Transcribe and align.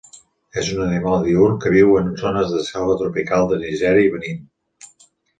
És 0.59 0.69
un 0.75 0.79
animal 0.83 1.25
diürn 1.25 1.59
que 1.65 1.73
viu 1.75 1.91
en 1.99 2.09
zones 2.21 2.49
de 2.53 2.61
selva 2.69 2.95
tropical 3.01 3.45
de 3.51 3.59
Nigèria 3.65 4.07
i 4.07 4.15
Benín. 4.15 4.41